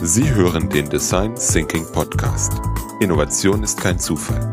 Sie 0.00 0.32
hören 0.32 0.68
den 0.68 0.88
Design 0.88 1.34
Thinking 1.34 1.84
Podcast. 1.90 2.52
Innovation 3.00 3.64
ist 3.64 3.80
kein 3.80 3.98
Zufall. 3.98 4.52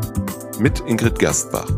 Mit 0.58 0.80
Ingrid 0.80 1.20
Gerstbach. 1.20 1.70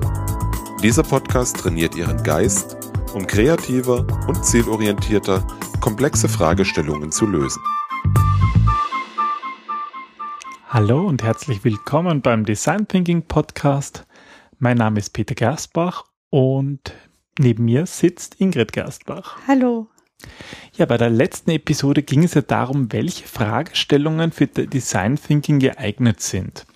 Dieser 0.83 1.03
Podcast 1.03 1.59
trainiert 1.59 1.95
Ihren 1.95 2.23
Geist, 2.23 2.79
um 3.12 3.27
kreativer 3.27 4.07
und 4.27 4.43
zielorientierter 4.43 5.46
komplexe 5.83 6.31
Fragestellungen 6.31 7.12
zu 7.12 7.27
lösen. 7.27 7.62
Hallo 10.71 11.06
und 11.06 11.22
herzlich 11.22 11.62
willkommen 11.62 12.22
beim 12.22 12.46
Design 12.46 12.88
Thinking 12.88 13.21
Podcast. 13.21 14.06
Mein 14.58 14.78
Name 14.78 14.98
ist 14.98 15.10
Peter 15.10 15.35
Gerstbach 15.35 16.05
und 16.30 16.95
neben 17.38 17.66
mir 17.66 17.84
sitzt 17.84 18.41
Ingrid 18.41 18.73
Gerstbach. 18.73 19.37
Hallo. 19.46 19.88
Ja, 20.77 20.87
bei 20.87 20.96
der 20.96 21.10
letzten 21.10 21.50
Episode 21.50 22.02
ging 22.02 22.23
es 22.23 22.34
ja 22.34 22.42
darum, 22.42 22.92
welche 22.92 23.27
Fragestellungen 23.27 24.30
für 24.30 24.46
Design 24.46 25.16
Thinking 25.16 25.59
geeignet 25.59 26.20
sind. 26.20 26.66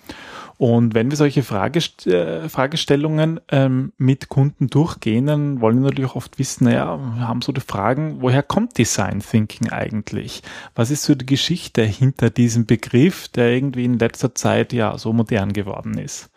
Und 0.57 0.93
wenn 0.93 1.09
wir 1.09 1.17
solche 1.17 1.41
Fragest 1.41 2.05
äh, 2.05 2.47
Fragestellungen 2.47 3.39
ähm, 3.49 3.91
mit 3.97 4.29
Kunden 4.29 4.67
durchgehen, 4.67 5.25
dann 5.25 5.61
wollen 5.61 5.81
wir 5.81 5.89
natürlich 5.89 6.15
oft 6.15 6.37
wissen, 6.37 6.65
naja, 6.65 6.97
wir 6.97 7.27
haben 7.27 7.41
so 7.41 7.51
die 7.51 7.61
Fragen, 7.61 8.17
woher 8.21 8.43
kommt 8.43 8.77
Design 8.77 9.19
Thinking 9.19 9.71
eigentlich? 9.71 10.43
Was 10.75 10.91
ist 10.91 11.03
so 11.03 11.15
die 11.15 11.25
Geschichte 11.25 11.81
hinter 11.83 12.29
diesem 12.29 12.65
Begriff, 12.65 13.27
der 13.29 13.51
irgendwie 13.51 13.85
in 13.85 13.99
letzter 13.99 14.35
Zeit 14.35 14.73
ja 14.73 14.97
so 14.97 15.11
modern 15.11 15.53
geworden 15.53 15.97
ist? 15.97 16.29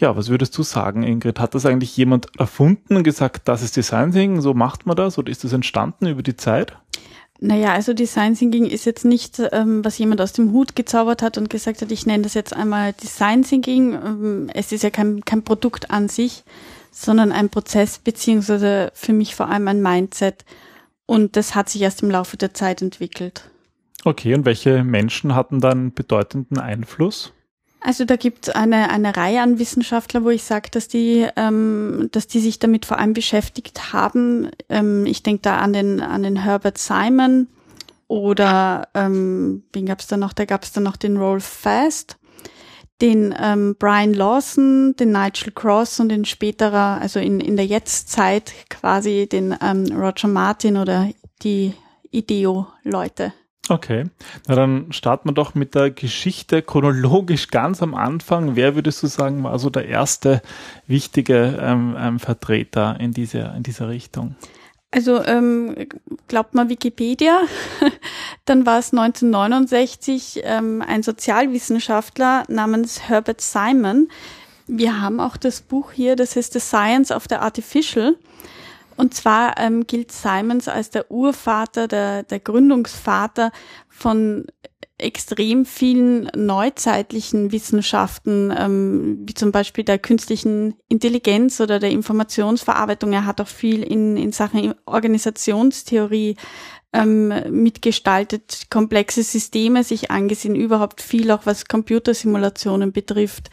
Ja, 0.00 0.16
was 0.16 0.30
würdest 0.30 0.56
du 0.56 0.62
sagen, 0.62 1.02
Ingrid? 1.02 1.38
Hat 1.38 1.54
das 1.54 1.66
eigentlich 1.66 1.94
jemand 1.94 2.28
erfunden 2.38 2.96
und 2.96 3.02
gesagt, 3.02 3.42
das 3.48 3.62
ist 3.62 3.76
Design 3.76 4.12
Thinking, 4.12 4.40
so 4.40 4.54
macht 4.54 4.86
man 4.86 4.96
das 4.96 5.18
oder 5.18 5.30
ist 5.30 5.44
das 5.44 5.52
entstanden 5.52 6.06
über 6.06 6.22
die 6.22 6.36
Zeit? 6.36 6.72
Naja, 7.38 7.74
also 7.74 7.92
Design 7.92 8.34
Thinking 8.34 8.64
ist 8.64 8.86
jetzt 8.86 9.04
nicht, 9.04 9.42
ähm, 9.52 9.84
was 9.84 9.98
jemand 9.98 10.22
aus 10.22 10.32
dem 10.32 10.52
Hut 10.52 10.74
gezaubert 10.74 11.20
hat 11.20 11.36
und 11.36 11.50
gesagt 11.50 11.82
hat, 11.82 11.92
ich 11.92 12.06
nenne 12.06 12.22
das 12.22 12.32
jetzt 12.32 12.56
einmal 12.56 12.94
Design 12.94 13.42
Thinking. 13.42 13.92
Ähm, 13.92 14.50
es 14.54 14.72
ist 14.72 14.82
ja 14.82 14.90
kein, 14.90 15.22
kein 15.26 15.42
Produkt 15.42 15.90
an 15.90 16.08
sich, 16.08 16.44
sondern 16.90 17.30
ein 17.30 17.50
Prozess, 17.50 17.98
beziehungsweise 17.98 18.92
für 18.94 19.12
mich 19.12 19.34
vor 19.34 19.48
allem 19.48 19.68
ein 19.68 19.82
Mindset. 19.82 20.46
Und 21.04 21.36
das 21.36 21.54
hat 21.54 21.68
sich 21.68 21.82
erst 21.82 22.02
im 22.02 22.10
Laufe 22.10 22.38
der 22.38 22.54
Zeit 22.54 22.80
entwickelt. 22.80 23.50
Okay, 24.04 24.34
und 24.34 24.46
welche 24.46 24.82
Menschen 24.82 25.34
hatten 25.34 25.60
dann 25.60 25.92
bedeutenden 25.92 26.58
Einfluss? 26.58 27.34
Also 27.82 28.04
da 28.04 28.16
gibt 28.16 28.48
es 28.48 28.54
eine, 28.54 28.90
eine 28.90 29.16
Reihe 29.16 29.40
an 29.40 29.58
Wissenschaftlern, 29.58 30.24
wo 30.24 30.30
ich 30.30 30.42
sage, 30.44 30.68
dass 30.70 30.86
die, 30.86 31.26
ähm, 31.36 32.08
dass 32.12 32.26
die 32.26 32.40
sich 32.40 32.58
damit 32.58 32.84
vor 32.84 32.98
allem 32.98 33.14
beschäftigt 33.14 33.92
haben. 33.92 34.50
Ähm, 34.68 35.06
ich 35.06 35.22
denke 35.22 35.42
da 35.42 35.58
an 35.58 35.72
den, 35.72 36.00
an 36.00 36.22
den 36.22 36.36
Herbert 36.36 36.76
Simon 36.76 37.48
oder 38.06 38.88
ähm, 38.94 39.62
wen 39.72 39.86
gab 39.86 40.00
es 40.00 40.08
da 40.08 40.16
noch? 40.16 40.32
Da 40.34 40.44
gab 40.44 40.64
es 40.64 40.72
da 40.72 40.80
noch 40.80 40.96
den 40.96 41.16
Rolf 41.16 41.44
Fast, 41.44 42.18
den 43.00 43.34
ähm, 43.40 43.76
Brian 43.78 44.12
Lawson, 44.12 44.94
den 44.96 45.12
Nigel 45.12 45.52
Cross 45.54 46.00
und 46.00 46.10
den 46.10 46.26
späterer, 46.26 46.98
also 47.00 47.18
in, 47.18 47.40
in 47.40 47.56
der 47.56 47.66
Jetztzeit 47.66 48.52
quasi 48.68 49.26
den 49.26 49.56
ähm, 49.62 49.86
Roger 49.96 50.28
Martin 50.28 50.76
oder 50.76 51.08
die 51.42 51.72
Ideo-Leute. 52.10 53.32
Okay, 53.70 54.06
na 54.48 54.56
dann 54.56 54.90
starten 54.90 55.28
wir 55.28 55.32
doch 55.32 55.54
mit 55.54 55.76
der 55.76 55.92
Geschichte 55.92 56.60
chronologisch 56.60 57.52
ganz 57.52 57.84
am 57.84 57.94
Anfang. 57.94 58.56
Wer 58.56 58.74
würdest 58.74 59.00
du 59.04 59.06
sagen, 59.06 59.44
war 59.44 59.60
so 59.60 59.70
der 59.70 59.86
erste 59.86 60.42
wichtige 60.88 61.56
ähm, 61.60 61.94
ähm, 61.96 62.18
Vertreter 62.18 62.98
in 62.98 63.12
dieser, 63.12 63.54
in 63.54 63.62
dieser 63.62 63.88
Richtung? 63.88 64.34
Also 64.90 65.24
ähm, 65.24 65.76
glaubt 66.26 66.56
mal 66.56 66.68
Wikipedia, 66.68 67.42
dann 68.44 68.66
war 68.66 68.80
es 68.80 68.92
1969 68.92 70.40
ähm, 70.42 70.82
ein 70.84 71.04
Sozialwissenschaftler 71.04 72.42
namens 72.48 73.08
Herbert 73.08 73.40
Simon. 73.40 74.08
Wir 74.66 75.00
haben 75.00 75.20
auch 75.20 75.36
das 75.36 75.60
Buch 75.60 75.92
hier, 75.92 76.16
das 76.16 76.34
heißt 76.34 76.54
The 76.54 76.60
Science 76.60 77.12
of 77.12 77.26
the 77.28 77.36
Artificial. 77.36 78.16
Und 79.00 79.14
zwar 79.14 79.56
ähm, 79.56 79.86
gilt 79.86 80.12
Simons 80.12 80.68
als 80.68 80.90
der 80.90 81.10
Urvater, 81.10 81.88
der, 81.88 82.22
der 82.22 82.38
Gründungsvater 82.38 83.50
von 83.88 84.44
extrem 84.98 85.64
vielen 85.64 86.30
neuzeitlichen 86.36 87.50
Wissenschaften, 87.50 88.52
ähm, 88.54 89.20
wie 89.24 89.32
zum 89.32 89.52
Beispiel 89.52 89.84
der 89.84 89.98
künstlichen 89.98 90.74
Intelligenz 90.90 91.62
oder 91.62 91.78
der 91.78 91.92
Informationsverarbeitung. 91.92 93.14
Er 93.14 93.24
hat 93.24 93.40
auch 93.40 93.48
viel 93.48 93.82
in, 93.82 94.18
in 94.18 94.32
Sachen 94.32 94.74
Organisationstheorie 94.84 96.36
ähm, 96.92 97.28
mitgestaltet, 97.48 98.66
komplexe 98.68 99.22
Systeme 99.22 99.82
sich 99.82 100.10
angesehen, 100.10 100.54
überhaupt 100.54 101.00
viel 101.00 101.30
auch 101.30 101.46
was 101.46 101.64
Computersimulationen 101.64 102.92
betrifft, 102.92 103.48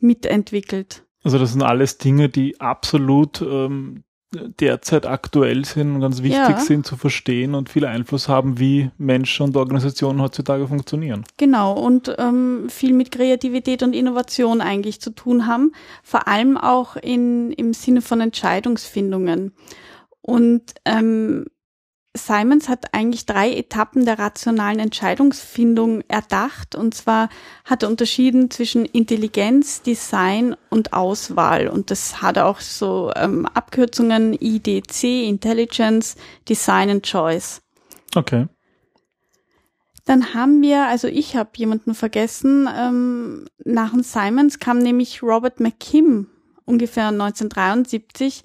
mitentwickelt. 0.00 1.02
Also 1.24 1.38
das 1.38 1.52
sind 1.52 1.62
alles 1.62 1.96
Dinge, 1.96 2.28
die 2.28 2.60
absolut 2.60 3.40
ähm, 3.40 4.04
derzeit 4.32 5.06
aktuell 5.06 5.64
sind 5.64 5.94
und 5.94 6.00
ganz 6.00 6.22
wichtig 6.22 6.48
ja. 6.48 6.58
sind 6.58 6.86
zu 6.86 6.96
verstehen 6.96 7.54
und 7.54 7.68
viel 7.68 7.84
Einfluss 7.84 8.28
haben, 8.28 8.58
wie 8.58 8.90
Menschen 8.98 9.44
und 9.44 9.56
Organisationen 9.56 10.22
heutzutage 10.22 10.66
funktionieren. 10.66 11.24
Genau, 11.36 11.72
und 11.72 12.14
ähm, 12.18 12.68
viel 12.68 12.94
mit 12.94 13.10
Kreativität 13.10 13.82
und 13.82 13.94
Innovation 13.94 14.60
eigentlich 14.60 15.00
zu 15.00 15.10
tun 15.10 15.46
haben, 15.46 15.72
vor 16.02 16.28
allem 16.28 16.56
auch 16.56 16.96
in, 16.96 17.52
im 17.52 17.74
Sinne 17.74 18.00
von 18.00 18.20
Entscheidungsfindungen. 18.20 19.52
Und 20.22 20.62
ähm, 20.84 21.46
Simons 22.14 22.68
hat 22.68 22.92
eigentlich 22.92 23.24
drei 23.24 23.52
Etappen 23.54 24.04
der 24.04 24.18
rationalen 24.18 24.78
Entscheidungsfindung 24.78 26.02
erdacht. 26.08 26.74
Und 26.74 26.94
zwar 26.94 27.30
hat 27.64 27.82
er 27.82 27.88
unterschieden 27.88 28.50
zwischen 28.50 28.84
Intelligenz, 28.84 29.80
Design 29.82 30.54
und 30.68 30.92
Auswahl. 30.92 31.68
Und 31.68 31.90
das 31.90 32.20
hat 32.20 32.36
er 32.36 32.46
auch 32.46 32.60
so 32.60 33.10
ähm, 33.16 33.46
Abkürzungen 33.46 34.34
IDC, 34.34 35.04
Intelligence, 35.26 36.16
Design 36.48 36.90
and 36.90 37.06
Choice. 37.06 37.62
Okay. 38.14 38.46
Dann 40.04 40.34
haben 40.34 40.60
wir, 40.60 40.88
also 40.88 41.08
ich 41.08 41.36
habe 41.36 41.50
jemanden 41.56 41.94
vergessen, 41.94 42.68
ähm, 42.76 43.46
nach 43.64 43.92
dem 43.92 44.02
Simons 44.02 44.58
kam 44.58 44.78
nämlich 44.78 45.22
Robert 45.22 45.60
McKim 45.60 46.26
ungefähr 46.64 47.08
1973 47.08 48.44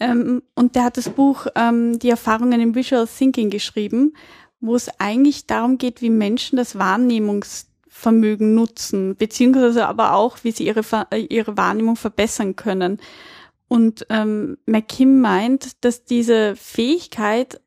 ähm, 0.00 0.42
und 0.54 0.74
der 0.74 0.84
hat 0.84 0.96
das 0.96 1.08
Buch 1.08 1.46
ähm, 1.54 1.98
Die 1.98 2.10
Erfahrungen 2.10 2.60
im 2.60 2.74
Visual 2.74 3.06
Thinking 3.06 3.50
geschrieben, 3.50 4.14
wo 4.60 4.74
es 4.74 4.88
eigentlich 4.98 5.46
darum 5.46 5.78
geht, 5.78 6.02
wie 6.02 6.10
Menschen 6.10 6.56
das 6.56 6.78
Wahrnehmungsvermögen 6.78 8.54
nutzen, 8.54 9.16
beziehungsweise 9.16 9.86
aber 9.86 10.14
auch, 10.14 10.38
wie 10.42 10.52
sie 10.52 10.66
ihre, 10.66 10.82
äh, 11.10 11.20
ihre 11.20 11.56
Wahrnehmung 11.56 11.96
verbessern 11.96 12.56
können. 12.56 12.98
Und 13.68 14.06
ähm, 14.08 14.56
McKim 14.66 15.20
meint, 15.20 15.84
dass 15.84 16.04
diese 16.04 16.56
Fähigkeit 16.56 17.60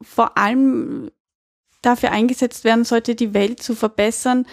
vor 0.00 0.38
allem 0.38 1.10
dafür 1.82 2.12
eingesetzt 2.12 2.64
werden 2.64 2.84
sollte, 2.84 3.14
die 3.14 3.34
Welt 3.34 3.62
zu 3.62 3.74
verbessern 3.74 4.46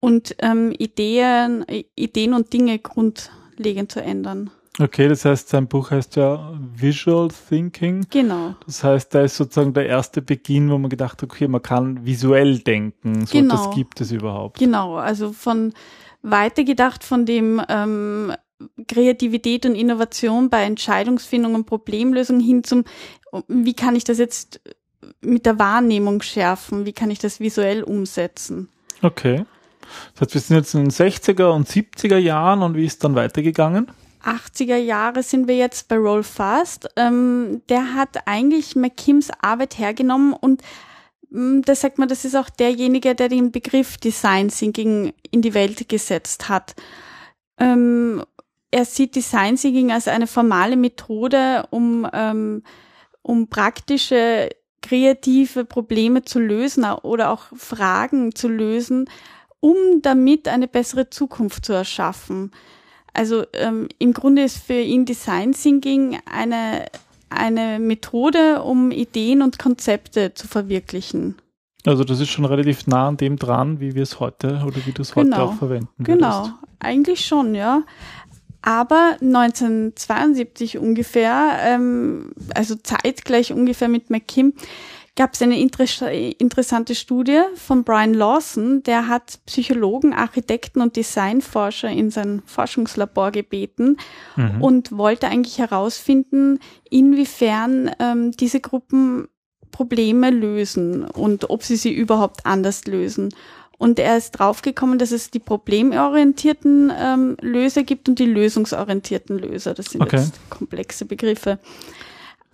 und 0.00 0.36
ähm, 0.40 0.70
Ideen, 0.70 1.64
Ideen 1.96 2.34
und 2.34 2.52
Dinge 2.52 2.78
grundlegend 2.78 3.90
zu 3.90 4.02
ändern. 4.02 4.50
Okay, 4.80 5.08
das 5.08 5.24
heißt, 5.24 5.50
sein 5.50 5.68
Buch 5.68 5.92
heißt 5.92 6.16
ja 6.16 6.52
Visual 6.74 7.28
Thinking. 7.48 8.06
Genau. 8.10 8.56
Das 8.66 8.82
heißt, 8.82 9.14
da 9.14 9.22
ist 9.22 9.36
sozusagen 9.36 9.72
der 9.72 9.86
erste 9.86 10.20
Beginn, 10.20 10.68
wo 10.70 10.78
man 10.78 10.90
gedacht 10.90 11.22
hat, 11.22 11.30
okay, 11.30 11.46
man 11.46 11.62
kann 11.62 12.04
visuell 12.04 12.58
denken. 12.58 13.24
So 13.26 13.38
genau. 13.38 13.54
das 13.54 13.74
gibt 13.74 14.00
es 14.00 14.10
überhaupt. 14.10 14.58
Genau, 14.58 14.96
also 14.96 15.32
von 15.32 15.72
weitergedacht 16.22 17.04
von 17.04 17.24
dem 17.24 17.62
ähm, 17.68 18.32
Kreativität 18.88 19.64
und 19.64 19.76
Innovation 19.76 20.50
bei 20.50 20.64
Entscheidungsfindung 20.64 21.54
und 21.54 21.66
Problemlösung 21.66 22.40
hin 22.40 22.64
zum, 22.64 22.84
wie 23.46 23.74
kann 23.74 23.94
ich 23.94 24.02
das 24.02 24.18
jetzt 24.18 24.60
mit 25.20 25.46
der 25.46 25.60
Wahrnehmung 25.60 26.20
schärfen? 26.22 26.84
Wie 26.84 26.92
kann 26.92 27.10
ich 27.10 27.20
das 27.20 27.38
visuell 27.38 27.84
umsetzen? 27.84 28.68
Okay. 29.02 29.44
Das 30.14 30.22
heißt, 30.22 30.34
wir 30.34 30.40
sind 30.40 30.56
jetzt 30.56 30.74
in 30.74 30.80
den 30.80 30.90
60er 30.90 31.50
und 31.50 31.68
70er 31.68 32.16
Jahren 32.16 32.62
und 32.62 32.74
wie 32.74 32.86
ist 32.86 33.04
dann 33.04 33.14
weitergegangen? 33.14 33.88
80er 34.26 34.76
Jahre 34.76 35.22
sind 35.22 35.48
wir 35.48 35.56
jetzt 35.56 35.88
bei 35.88 35.96
Roll 35.96 36.22
Fast. 36.22 36.88
Ähm, 36.96 37.62
der 37.68 37.94
hat 37.94 38.26
eigentlich 38.26 38.76
McKims 38.76 39.30
Arbeit 39.40 39.78
hergenommen 39.78 40.32
und 40.32 40.62
ähm, 41.32 41.62
da 41.62 41.74
sagt 41.74 41.98
man, 41.98 42.08
das 42.08 42.24
ist 42.24 42.36
auch 42.36 42.50
derjenige, 42.50 43.14
der 43.14 43.28
den 43.28 43.52
Begriff 43.52 43.96
Design 43.98 44.48
Thinking 44.48 45.12
in 45.30 45.42
die 45.42 45.54
Welt 45.54 45.88
gesetzt 45.88 46.48
hat. 46.48 46.74
Ähm, 47.58 48.22
er 48.70 48.84
sieht 48.84 49.14
Design 49.14 49.56
Thinking 49.56 49.92
als 49.92 50.08
eine 50.08 50.26
formale 50.26 50.76
Methode, 50.76 51.66
um, 51.70 52.08
ähm, 52.12 52.62
um 53.22 53.48
praktische, 53.48 54.50
kreative 54.82 55.64
Probleme 55.64 56.24
zu 56.24 56.38
lösen 56.38 56.84
oder 56.84 57.30
auch 57.30 57.44
Fragen 57.56 58.34
zu 58.34 58.48
lösen, 58.48 59.08
um 59.60 59.76
damit 60.02 60.46
eine 60.46 60.68
bessere 60.68 61.08
Zukunft 61.08 61.64
zu 61.64 61.72
erschaffen. 61.72 62.50
Also 63.14 63.44
ähm, 63.52 63.88
im 63.98 64.12
Grunde 64.12 64.42
ist 64.42 64.58
für 64.58 64.78
ihn 64.80 65.04
Design 65.06 65.52
Thinking 65.52 66.18
eine, 66.30 66.86
eine 67.30 67.78
Methode, 67.78 68.62
um 68.62 68.90
Ideen 68.90 69.40
und 69.42 69.58
Konzepte 69.58 70.34
zu 70.34 70.48
verwirklichen. 70.48 71.36
Also 71.86 72.02
das 72.02 72.18
ist 72.20 72.30
schon 72.30 72.44
relativ 72.44 72.86
nah 72.86 73.08
an 73.08 73.16
dem 73.16 73.36
dran, 73.36 73.78
wie 73.80 73.94
wir 73.94 74.02
es 74.02 74.18
heute 74.20 74.62
oder 74.66 74.76
wie 74.86 74.92
du 74.92 75.02
es 75.02 75.12
Genau. 75.14 75.36
heute 75.36 75.42
auch 75.44 75.54
verwenden 75.54 75.88
Genau, 76.04 76.38
würdest. 76.44 76.54
eigentlich 76.80 77.24
schon, 77.26 77.54
ja. 77.54 77.82
Aber 78.62 79.16
1972 79.20 80.78
ungefähr, 80.78 81.58
ähm, 81.60 82.32
also 82.54 82.74
zeitgleich 82.76 83.52
ungefähr 83.52 83.88
mit 83.88 84.08
McKim, 84.10 84.54
gab 85.16 85.34
es 85.34 85.42
eine 85.42 85.60
interess 85.60 86.02
interessante 86.38 86.94
Studie 86.94 87.40
von 87.54 87.84
Brian 87.84 88.14
Lawson, 88.14 88.82
der 88.82 89.06
hat 89.08 89.38
Psychologen, 89.46 90.12
Architekten 90.12 90.80
und 90.80 90.96
Designforscher 90.96 91.88
in 91.88 92.10
sein 92.10 92.42
Forschungslabor 92.46 93.30
gebeten 93.30 93.96
Mhm. 94.36 94.60
und 94.62 94.96
wollte 94.98 95.28
eigentlich 95.28 95.58
herausfinden, 95.58 96.58
inwiefern 96.90 97.90
ähm, 98.00 98.32
diese 98.32 98.60
Gruppen 98.60 99.28
Probleme 99.70 100.30
lösen 100.30 101.04
und 101.04 101.50
ob 101.50 101.62
sie 101.62 101.76
sie 101.76 101.92
überhaupt 101.92 102.46
anders 102.46 102.84
lösen. 102.86 103.34
Und 103.76 103.98
er 103.98 104.16
ist 104.16 104.32
draufgekommen, 104.32 104.98
dass 105.00 105.10
es 105.10 105.30
die 105.32 105.40
problemorientierten 105.40 106.92
ähm, 106.96 107.36
Löser 107.40 107.82
gibt 107.82 108.08
und 108.08 108.18
die 108.20 108.26
lösungsorientierten 108.26 109.36
Löser. 109.38 109.74
Das 109.74 109.86
sind 109.86 110.00
Okay. 110.02 110.16
jetzt 110.18 110.38
komplexe 110.48 111.04
Begriffe. 111.06 111.58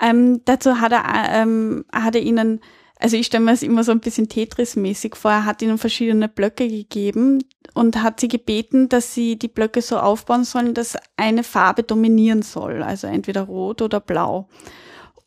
Ähm, 0.01 0.43
dazu 0.45 0.81
hat 0.81 0.93
er, 0.93 1.05
ähm, 1.33 1.85
hat 1.93 2.15
er 2.15 2.23
ihnen, 2.23 2.61
also 2.99 3.17
ich 3.17 3.27
stelle 3.27 3.45
mir 3.45 3.53
es 3.53 3.63
immer 3.63 3.85
so 3.85 3.93
ein 3.93 4.01
bisschen 4.01 4.29
Tetris-mäßig 4.29 5.15
vor, 5.15 5.31
er 5.31 5.45
hat 5.45 5.63
ihnen 5.63 5.79
verschiedene 5.79 6.29
Blöcke 6.29 6.69
gegeben 6.69 7.45
und 7.75 8.03
hat 8.03 8.21
sie 8.21 8.29
gebeten, 8.29 8.89
dass 8.89 9.15
sie 9.15 9.39
die 9.39 9.49
Blöcke 9.49 9.83
so 9.83 9.99
aufbauen 9.99 10.45
sollen, 10.45 10.75
dass 10.75 10.97
eine 11.17 11.45
Farbe 11.45 11.83
dominieren 11.83 12.43
soll, 12.43 12.83
also 12.83 13.07
entweder 13.07 13.43
rot 13.43 13.83
oder 13.83 14.01
blau. 14.01 14.49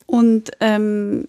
Und 0.06 0.52
ähm, 0.60 1.28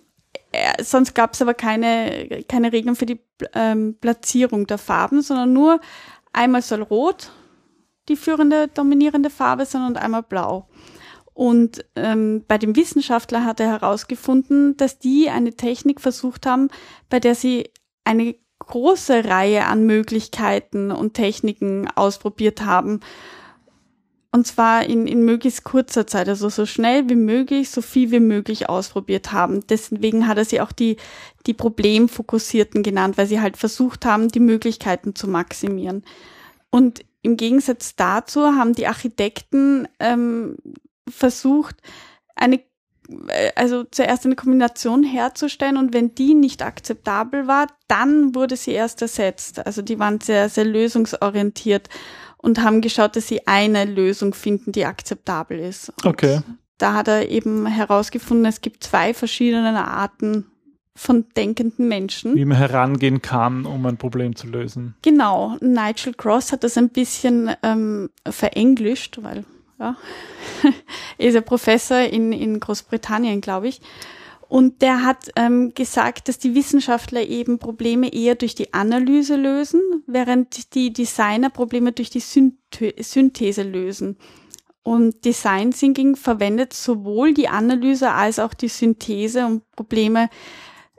sonst 0.80 1.14
gab 1.14 1.34
es 1.34 1.42
aber 1.42 1.54
keine, 1.54 2.44
keine 2.48 2.72
Regeln 2.72 2.96
für 2.96 3.06
die 3.06 3.20
ähm, 3.54 3.96
Platzierung 4.00 4.66
der 4.66 4.78
Farben, 4.78 5.22
sondern 5.22 5.52
nur 5.52 5.80
einmal 6.32 6.62
soll 6.62 6.82
rot 6.82 7.30
die 8.08 8.16
führende, 8.16 8.68
dominierende 8.68 9.30
Farbe 9.30 9.64
sein 9.64 9.86
und 9.86 9.96
einmal 9.96 10.22
blau. 10.22 10.68
Und 11.34 11.84
ähm, 11.96 12.44
bei 12.46 12.58
dem 12.58 12.76
Wissenschaftler 12.76 13.44
hat 13.44 13.60
er 13.60 13.68
herausgefunden, 13.68 14.76
dass 14.76 14.98
die 14.98 15.28
eine 15.28 15.54
Technik 15.54 16.00
versucht 16.00 16.46
haben, 16.46 16.68
bei 17.10 17.18
der 17.18 17.34
sie 17.34 17.70
eine 18.04 18.36
große 18.60 19.24
Reihe 19.24 19.66
an 19.66 19.84
Möglichkeiten 19.84 20.90
und 20.90 21.14
Techniken 21.14 21.88
ausprobiert 21.94 22.64
haben. 22.64 23.00
Und 24.30 24.46
zwar 24.46 24.84
in, 24.84 25.06
in 25.06 25.24
möglichst 25.24 25.64
kurzer 25.64 26.06
Zeit, 26.06 26.28
also 26.28 26.48
so 26.48 26.66
schnell 26.66 27.08
wie 27.08 27.14
möglich, 27.14 27.70
so 27.70 27.82
viel 27.82 28.10
wie 28.10 28.20
möglich 28.20 28.68
ausprobiert 28.68 29.32
haben. 29.32 29.64
Deswegen 29.68 30.26
hat 30.26 30.38
er 30.38 30.44
sie 30.44 30.60
auch 30.60 30.72
die, 30.72 30.96
die 31.46 31.54
Problemfokussierten 31.54 32.82
genannt, 32.82 33.16
weil 33.16 33.26
sie 33.26 33.40
halt 33.40 33.56
versucht 33.56 34.04
haben, 34.04 34.28
die 34.28 34.40
Möglichkeiten 34.40 35.14
zu 35.14 35.28
maximieren. 35.28 36.02
Und 36.70 37.04
im 37.22 37.36
Gegensatz 37.36 37.94
dazu 37.94 38.42
haben 38.42 38.74
die 38.74 38.88
Architekten 38.88 39.86
ähm, 40.00 40.56
versucht, 41.08 41.76
eine 42.36 42.60
äh, 43.28 43.52
also 43.56 43.84
zuerst 43.84 44.24
eine 44.24 44.36
Kombination 44.36 45.02
herzustellen 45.02 45.76
und 45.76 45.92
wenn 45.92 46.14
die 46.14 46.34
nicht 46.34 46.62
akzeptabel 46.62 47.46
war, 47.46 47.66
dann 47.88 48.34
wurde 48.34 48.56
sie 48.56 48.72
erst 48.72 49.02
ersetzt. 49.02 49.66
Also 49.66 49.82
die 49.82 49.98
waren 49.98 50.20
sehr, 50.20 50.48
sehr 50.48 50.64
lösungsorientiert 50.64 51.88
und 52.38 52.62
haben 52.62 52.80
geschaut, 52.80 53.16
dass 53.16 53.28
sie 53.28 53.46
eine 53.46 53.84
Lösung 53.84 54.34
finden, 54.34 54.72
die 54.72 54.84
akzeptabel 54.84 55.58
ist. 55.58 55.90
Und 55.90 56.06
Okay. 56.06 56.40
Da 56.78 56.94
hat 56.94 57.08
er 57.08 57.28
eben 57.28 57.66
herausgefunden, 57.66 58.46
es 58.46 58.60
gibt 58.60 58.82
zwei 58.82 59.14
verschiedene 59.14 59.86
Arten 59.86 60.46
von 60.96 61.24
denkenden 61.36 61.88
Menschen. 61.88 62.34
Wie 62.34 62.44
man 62.44 62.58
herangehen 62.58 63.22
kann, 63.22 63.64
um 63.64 63.86
ein 63.86 63.96
Problem 63.96 64.34
zu 64.34 64.48
lösen. 64.48 64.94
Genau, 65.02 65.56
Nigel 65.60 66.14
Cross 66.14 66.52
hat 66.52 66.64
das 66.64 66.76
ein 66.76 66.90
bisschen 66.90 67.50
ähm, 67.62 68.10
verenglischt, 68.28 69.18
weil 69.22 69.44
ja, 69.84 69.96
er 71.18 71.28
ist 71.28 71.34
ja 71.34 71.40
Professor 71.40 71.98
in, 71.98 72.32
in 72.32 72.60
Großbritannien, 72.60 73.40
glaube 73.40 73.68
ich. 73.68 73.80
Und 74.48 74.82
der 74.82 75.02
hat 75.04 75.30
ähm, 75.36 75.72
gesagt, 75.74 76.28
dass 76.28 76.38
die 76.38 76.54
Wissenschaftler 76.54 77.22
eben 77.22 77.58
Probleme 77.58 78.12
eher 78.12 78.34
durch 78.34 78.54
die 78.54 78.72
Analyse 78.72 79.36
lösen, 79.36 79.80
während 80.06 80.74
die 80.74 80.92
Designer 80.92 81.50
Probleme 81.50 81.92
durch 81.92 82.10
die 82.10 82.20
Synthe 82.20 82.94
Synthese 82.98 83.62
lösen. 83.62 84.16
Und 84.82 85.24
Design 85.24 85.70
Thinking 85.70 86.14
verwendet 86.14 86.74
sowohl 86.74 87.32
die 87.32 87.48
Analyse 87.48 88.12
als 88.12 88.38
auch 88.38 88.52
die 88.52 88.68
Synthese, 88.68 89.46
um 89.46 89.62
Probleme 89.74 90.28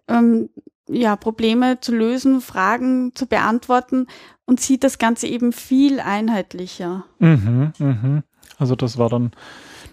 ähm, 0.08 0.50
ja, 0.90 1.16
Probleme 1.16 1.80
zu 1.80 1.96
lösen, 1.96 2.42
Fragen 2.42 3.14
zu 3.16 3.28
beantworten 3.28 4.08
und 4.46 4.60
sieht 4.60 4.84
das 4.84 4.98
Ganze 4.98 5.28
eben 5.28 5.52
viel 5.52 6.00
einheitlicher. 6.00 7.06
Mhm, 7.20 7.74
mhm. 7.80 8.24
Also 8.58 8.76
das 8.76 8.98
war 8.98 9.10
dann 9.10 9.32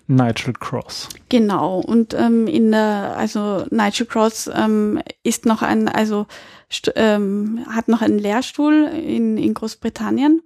Nigel 0.07 0.53
Cross. 0.53 1.09
Genau. 1.29 1.81
Und 1.81 2.15
ähm, 2.15 2.47
in 2.47 2.73
der, 2.73 3.15
also 3.17 3.65
Nigel 3.71 4.07
Cross 4.07 4.51
ähm, 4.55 5.01
ist 5.23 5.47
noch 5.47 5.63
ein, 5.63 5.89
also 5.89 6.27
ähm, 6.95 7.65
hat 7.69 7.89
noch 7.89 8.03
einen 8.03 8.19
Lehrstuhl 8.19 8.85
in, 8.85 9.37
in 9.39 9.55
Großbritannien. 9.55 10.43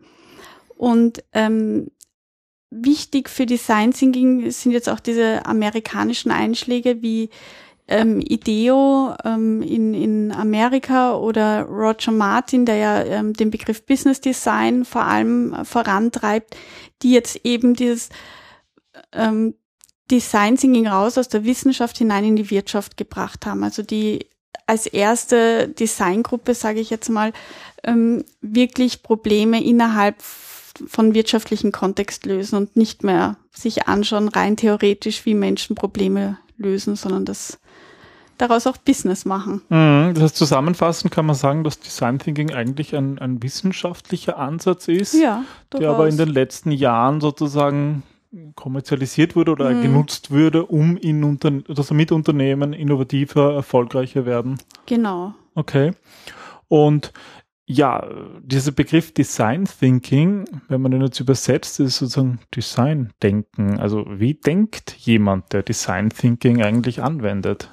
Und 0.77 1.25
ähm, 1.33 1.89
wichtig 2.71 3.31
für 3.31 3.47
Design 3.47 3.93
Thinking 3.93 4.51
sind 4.51 4.73
jetzt 4.73 4.89
auch 4.89 5.01
diese 5.01 5.47
amerikanischen 5.47 6.31
Einschläge 6.31 7.03
wie 7.03 7.31
ähm, 7.89 8.21
IDEO 8.21 9.15
ähm, 9.25 9.63
in 9.63 9.95
Amerika 10.47 11.17
oder 11.17 11.63
Roger 11.63 12.13
Martin, 12.13 12.67
der 12.67 12.77
ja 12.77 13.03
ähm, 13.03 13.33
den 13.33 13.51
Begriff 13.51 13.85
Business 13.85 14.21
Design 14.21 14.85
vor 14.85 15.03
allem 15.03 15.65
vorantreibt, 15.65 16.57
die 17.03 17.13
jetzt 17.13 17.41
eben 17.45 17.75
dieses 17.75 18.09
ähm, 19.13 19.55
Design 20.11 20.57
Thinking 20.57 20.87
raus 20.87 21.19
aus 21.19 21.29
der 21.29 21.45
Wissenschaft 21.45 21.99
hinein 21.99 22.25
in 22.25 22.37
die 22.37 22.51
Wirtschaft 22.51 22.97
gebracht 22.97 23.45
haben. 23.45 23.65
Also 23.65 23.83
die 23.83 24.27
als 24.67 24.87
erste 24.87 25.69
Designgruppe, 25.69 26.55
sage 26.55 26.81
ich 26.81 26.91
jetzt 26.91 27.09
mal, 27.09 27.33
ähm, 27.85 28.25
wirklich 28.41 29.03
Probleme 29.03 29.63
innerhalb 29.63 30.17
von 30.23 31.15
wirtschaftlichen 31.15 31.73
Kontext 31.73 32.27
lösen 32.27 32.57
und 32.57 32.77
nicht 32.77 33.03
mehr 33.03 33.37
sich 33.53 33.89
anschauen, 33.89 34.29
rein 34.29 34.57
theoretisch, 34.57 35.25
wie 35.25 35.35
Menschen 35.35 35.75
Probleme 35.77 36.39
lösen, 36.59 36.97
sondern 36.97 37.25
das 37.25 37.59
daraus 38.39 38.67
auch 38.67 38.77
Business 38.77 39.25
machen. 39.25 39.63
Mhm. 39.69 40.13
Das 40.15 40.23
heißt, 40.25 40.37
zusammenfassend 40.37 41.13
kann 41.13 41.27
man 41.27 41.35
sagen, 41.37 41.65
dass 41.65 41.79
Design 41.81 42.19
Thinking 42.19 42.53
eigentlich 42.53 42.95
ein, 42.95 43.19
ein 43.19 43.43
wissenschaftlicher 43.43 44.39
Ansatz 44.39 44.89
ist, 44.89 45.15
Ja, 45.15 45.45
der 45.73 45.91
aber 45.91 46.09
in 46.09 46.17
den 46.17 46.29
letzten 46.29 46.71
Jahren 46.71 47.21
sozusagen 47.21 48.03
kommerzialisiert 48.55 49.37
wurde 49.37 49.53
oder 49.53 49.71
Mhm. 49.71 49.83
genutzt 49.83 50.31
würde, 50.31 50.67
um 50.67 50.97
in 50.97 51.25
Unter 51.25 51.51
dass 51.51 51.87
damit 51.89 52.13
Unternehmen 52.13 52.73
innovativer, 52.73 53.55
erfolgreicher 53.55 54.27
werden. 54.27 54.59
genau. 54.85 55.35
Okay. 55.55 55.93
Und 56.69 57.13
ja, 57.69 58.07
dieser 58.43 58.71
Begriff 58.73 59.13
Design 59.13 59.65
Thinking, 59.65 60.45
wenn 60.69 60.81
man 60.83 60.93
den 60.93 61.01
jetzt 61.03 61.19
übersetzt, 61.19 61.81
ist 61.81 61.97
sozusagen 61.99 62.39
Design 62.55 63.13
Denken. 63.23 63.81
Also 63.81 64.05
wie 64.09 64.35
denkt 64.35 64.93
jemand, 64.99 65.53
der 65.53 65.63
Design 65.65 66.11
Thinking 66.11 66.63
eigentlich 66.63 67.03
anwendet? 67.03 67.71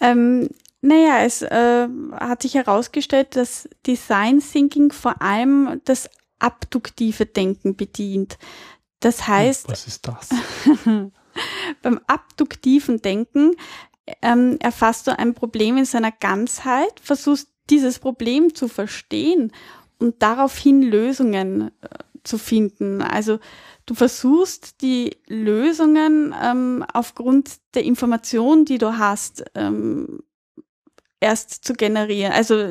Ähm, 0.00 0.48
naja, 0.80 1.24
es 1.24 1.42
äh, 1.42 1.88
hat 2.12 2.42
sich 2.42 2.54
herausgestellt, 2.54 3.34
dass 3.36 3.68
Design 3.86 4.40
Thinking 4.40 4.92
vor 4.92 5.20
allem 5.20 5.80
das 5.84 6.08
abduktive 6.38 7.26
Denken 7.26 7.76
bedient. 7.76 8.38
Das 9.00 9.26
heißt, 9.26 9.68
Was 9.68 9.86
ist 9.86 10.06
das? 10.06 10.28
beim 11.82 12.00
abduktiven 12.06 13.02
Denken 13.02 13.52
ähm, 14.22 14.56
erfasst 14.60 15.06
du 15.06 15.18
ein 15.18 15.34
Problem 15.34 15.76
in 15.76 15.84
seiner 15.84 16.12
Ganzheit, 16.12 17.00
versuchst 17.02 17.48
dieses 17.70 17.98
Problem 17.98 18.54
zu 18.54 18.68
verstehen 18.68 19.52
und 19.98 20.22
daraufhin 20.22 20.82
Lösungen 20.82 21.70
äh, 21.82 21.88
zu 22.24 22.38
finden. 22.38 23.02
Also 23.02 23.38
du 23.88 23.94
versuchst 23.94 24.82
die 24.82 25.16
Lösungen 25.26 26.34
ähm, 26.40 26.84
aufgrund 26.92 27.56
der 27.74 27.84
Information, 27.84 28.66
die 28.66 28.76
du 28.76 28.98
hast, 28.98 29.44
ähm, 29.54 30.22
erst 31.20 31.64
zu 31.64 31.72
generieren. 31.72 32.32
Also 32.32 32.68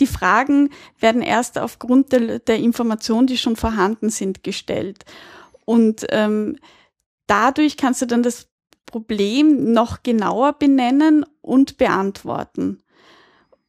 die 0.00 0.06
Fragen 0.06 0.70
werden 0.98 1.22
erst 1.22 1.56
aufgrund 1.56 2.12
der, 2.12 2.40
der 2.40 2.58
Informationen, 2.58 3.28
die 3.28 3.38
schon 3.38 3.56
vorhanden 3.56 4.10
sind, 4.10 4.42
gestellt. 4.42 5.04
Und 5.64 6.04
ähm, 6.10 6.58
dadurch 7.26 7.76
kannst 7.76 8.02
du 8.02 8.06
dann 8.06 8.22
das 8.22 8.48
Problem 8.86 9.72
noch 9.72 10.02
genauer 10.02 10.54
benennen 10.54 11.24
und 11.42 11.76
beantworten. 11.78 12.82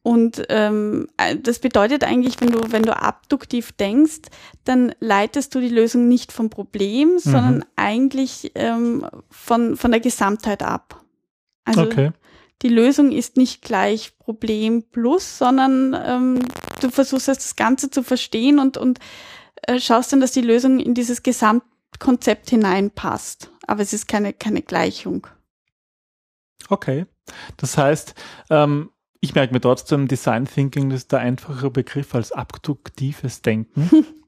Und 0.02 0.44
ähm, 0.48 1.08
äh, 1.16 1.36
das 1.36 1.58
bedeutet 1.58 2.04
eigentlich, 2.04 2.40
wenn 2.40 2.50
du, 2.50 2.72
wenn 2.72 2.82
du 2.82 2.96
abduktiv 2.96 3.72
denkst, 3.72 4.28
dann 4.64 4.94
leitest 5.00 5.54
du 5.54 5.60
die 5.60 5.68
Lösung 5.68 6.08
nicht 6.08 6.32
vom 6.32 6.50
Problem, 6.50 7.18
sondern 7.18 7.64
eigentlich 7.76 8.52
ähm, 8.54 9.06
von, 9.30 9.76
von 9.76 9.90
der 9.90 10.00
Gesamtheit 10.00 10.62
ab. 10.62 11.04
Also 11.64 11.82
okay. 11.82 12.12
die 12.62 12.68
Lösung 12.68 13.12
ist 13.12 13.36
nicht 13.36 13.62
gleich 13.62 14.16
Problem 14.18 14.84
plus, 14.84 15.38
sondern 15.38 15.94
ähm, 16.02 16.48
du 16.80 16.90
versuchst 16.90 17.28
das 17.28 17.56
Ganze 17.56 17.90
zu 17.90 18.02
verstehen 18.02 18.58
und, 18.58 18.78
und 18.78 19.00
äh, 19.62 19.80
schaust 19.80 20.12
dann, 20.12 20.20
dass 20.20 20.32
die 20.32 20.40
Lösung 20.40 20.80
in 20.80 20.94
dieses 20.94 21.22
Gesamtkonzept 21.22 22.48
hineinpasst. 22.48 23.50
Aber 23.66 23.82
es 23.82 23.92
ist 23.92 24.08
keine, 24.08 24.32
keine 24.32 24.62
Gleichung. 24.62 25.26
Okay. 26.70 27.06
Das 27.58 27.76
heißt, 27.76 28.14
ähm, 28.48 28.90
ich 29.20 29.34
merke 29.34 29.52
mir 29.52 29.60
trotzdem, 29.60 30.08
Design 30.08 30.46
Thinking 30.46 30.90
ist 30.90 31.12
der 31.12 31.20
einfache 31.20 31.70
Begriff 31.70 32.14
als 32.14 32.32
abduktives 32.32 33.42
Denken. 33.42 33.90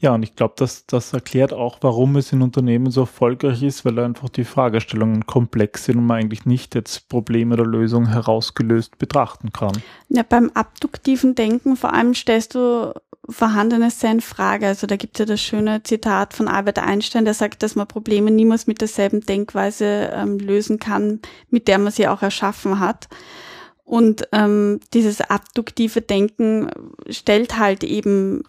Ja, 0.00 0.14
und 0.14 0.22
ich 0.22 0.34
glaube, 0.34 0.54
dass 0.56 0.86
das 0.86 1.12
erklärt 1.12 1.52
auch, 1.52 1.78
warum 1.82 2.16
es 2.16 2.32
in 2.32 2.42
Unternehmen 2.42 2.90
so 2.90 3.02
erfolgreich 3.02 3.62
ist, 3.62 3.84
weil 3.84 3.98
einfach 3.98 4.28
die 4.28 4.44
Fragestellungen 4.44 5.26
komplex 5.26 5.84
sind 5.84 5.98
und 5.98 6.06
man 6.06 6.20
eigentlich 6.20 6.46
nicht 6.46 6.74
jetzt 6.74 7.08
Probleme 7.08 7.54
oder 7.54 7.66
Lösungen 7.66 8.08
herausgelöst 8.08 8.98
betrachten 8.98 9.52
kann. 9.52 9.82
Ja, 10.08 10.22
beim 10.22 10.50
abduktiven 10.54 11.34
Denken 11.34 11.76
vor 11.76 11.92
allem 11.92 12.14
stellst 12.14 12.54
du 12.54 12.94
Vorhandenes 13.28 14.00
sehr 14.00 14.12
in 14.12 14.20
Frage. 14.22 14.66
Also 14.66 14.86
da 14.86 14.96
gibt 14.96 15.16
es 15.16 15.18
ja 15.18 15.26
das 15.26 15.40
schöne 15.40 15.82
Zitat 15.82 16.32
von 16.32 16.48
Albert 16.48 16.78
Einstein, 16.78 17.26
der 17.26 17.34
sagt, 17.34 17.62
dass 17.62 17.74
man 17.74 17.86
Probleme 17.86 18.30
niemals 18.30 18.66
mit 18.66 18.80
derselben 18.80 19.20
Denkweise 19.20 20.10
ähm, 20.14 20.38
lösen 20.38 20.78
kann, 20.78 21.20
mit 21.50 21.68
der 21.68 21.78
man 21.78 21.92
sie 21.92 22.08
auch 22.08 22.22
erschaffen 22.22 22.80
hat. 22.80 23.08
Und 23.88 24.28
ähm, 24.32 24.80
dieses 24.92 25.22
abduktive 25.22 26.02
Denken 26.02 26.68
stellt 27.08 27.58
halt 27.58 27.82
eben 27.82 28.42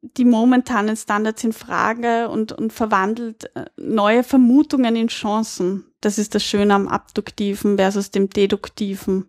die 0.00 0.24
momentanen 0.24 0.96
Standards 0.96 1.42
in 1.42 1.52
Frage 1.52 2.28
und, 2.28 2.52
und 2.52 2.72
verwandelt 2.72 3.50
äh, 3.56 3.64
neue 3.76 4.22
Vermutungen 4.22 4.94
in 4.94 5.08
Chancen. 5.08 5.86
Das 6.00 6.16
ist 6.16 6.36
das 6.36 6.44
Schöne 6.44 6.74
am 6.74 6.86
Abduktiven 6.86 7.76
versus 7.76 8.12
dem 8.12 8.30
Deduktiven. 8.30 9.26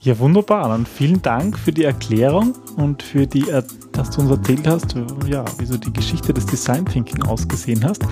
Ja, 0.00 0.18
wunderbar. 0.18 0.68
Dann 0.68 0.84
vielen 0.84 1.22
Dank 1.22 1.56
für 1.56 1.70
die 1.70 1.84
Erklärung 1.84 2.56
und 2.76 3.04
für 3.04 3.28
die, 3.28 3.48
äh, 3.48 3.62
dass 3.92 4.10
du 4.10 4.22
uns 4.22 4.32
erzählt 4.32 4.66
hast, 4.66 4.96
ja, 5.28 5.44
wie 5.58 5.66
so 5.66 5.76
die 5.76 5.92
Geschichte 5.92 6.34
des 6.34 6.46
Design 6.46 6.84
Thinking 6.86 7.22
ausgesehen 7.22 7.84
hast. 7.84 8.02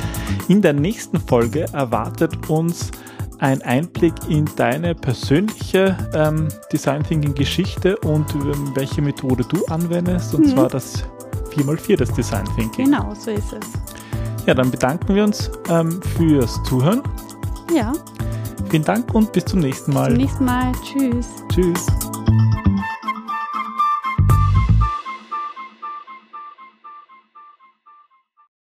In 0.47 0.63
der 0.63 0.73
nächsten 0.73 1.19
Folge 1.19 1.67
erwartet 1.73 2.49
uns 2.49 2.93
ein 3.39 3.63
Einblick 3.63 4.15
in 4.29 4.45
deine 4.57 4.95
persönliche 4.95 5.97
ähm, 6.15 6.49
Design 6.73 7.03
Thinking 7.03 7.35
Geschichte 7.35 7.97
und 7.99 8.35
ähm, 8.35 8.73
welche 8.75 9.03
Methode 9.03 9.45
du 9.49 9.65
anwendest, 9.67 10.35
und 10.35 10.47
mhm. 10.47 10.51
zwar 10.51 10.69
das 10.69 11.05
4x4 11.55 11.97
des 11.97 12.13
Design 12.13 12.45
Thinking. 12.57 12.87
Genau, 12.87 13.15
so 13.15 13.31
ist 13.31 13.53
es. 13.53 13.67
Ja, 14.47 14.55
dann 14.55 14.71
bedanken 14.71 15.15
wir 15.15 15.25
uns 15.25 15.51
ähm, 15.69 16.01
fürs 16.17 16.63
Zuhören. 16.65 17.03
Ja. 17.75 17.93
Vielen 18.71 18.85
Dank 18.85 19.15
und 19.15 19.33
bis 19.33 19.45
zum 19.45 19.61
nächsten 19.61 19.93
Mal. 19.93 20.15
Bis 20.15 20.15
zum 20.15 20.23
nächsten 20.23 20.45
Mal. 20.45 20.73
Tschüss. 20.83 21.27
Tschüss. 21.53 22.08